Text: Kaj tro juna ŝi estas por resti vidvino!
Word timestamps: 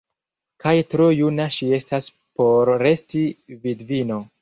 Kaj 0.63 0.73
tro 0.93 1.09
juna 1.17 1.47
ŝi 1.59 1.71
estas 1.79 2.09
por 2.43 2.75
resti 2.87 3.25
vidvino! 3.65 4.23